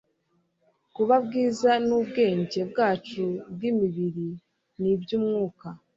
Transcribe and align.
kuba 0.95 1.15
bwiza 1.25 1.71
n'ubwenge 1.87 2.59
bwacu 2.71 3.23
bw'imibiri 3.53 4.27
n'iby'umwuka. 4.81 5.67